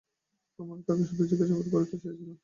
[0.59, 2.37] আমরা তাকে শুধু জিজ্ঞাবাদ করতে চেয়েছিলাম।